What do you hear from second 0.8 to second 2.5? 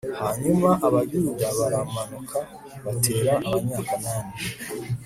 abayuda baramanuka